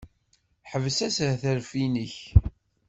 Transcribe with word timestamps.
Ḥbes 0.71 0.97
ashetref-nnek! 1.07 2.15